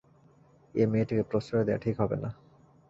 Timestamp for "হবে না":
2.01-2.29